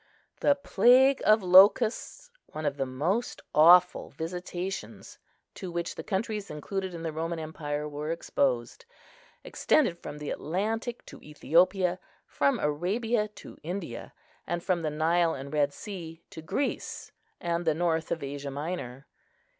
[0.39, 5.19] The plague of locusts, one of the most awful visitations
[5.53, 8.85] to which the countries included in the Roman empire were exposed,
[9.43, 14.11] extended from the Atlantic to Ethiopia, from Arabia to India,
[14.47, 19.05] and from the Nile and Red Sea to Greece and the north of Asia Minor.